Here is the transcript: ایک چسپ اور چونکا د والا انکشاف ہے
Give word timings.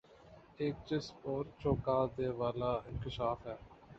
ایک 0.59 0.75
چسپ 0.87 1.15
اور 1.27 1.43
چونکا 1.61 1.97
د 2.15 2.19
والا 2.39 2.73
انکشاف 2.89 3.39
ہے 3.47 3.55